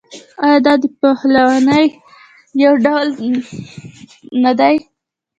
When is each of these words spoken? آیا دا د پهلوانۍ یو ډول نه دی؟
آیا 0.45 0.59
دا 0.65 0.73
د 0.81 0.83
پهلوانۍ 0.99 1.87
یو 2.63 2.73
ډول 2.85 3.07
نه 4.43 4.51
دی؟ 4.59 4.75